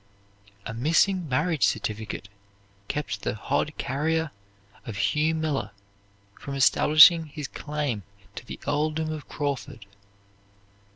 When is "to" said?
8.33-8.43